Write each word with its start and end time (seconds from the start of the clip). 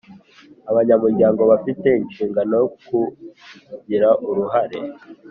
Abanyamuryango 0.69 1.41
bafite 1.51 1.87
inshingano 2.01 2.53
yo 2.61 2.67
kugira 2.85 4.09
uruhare 4.29 4.79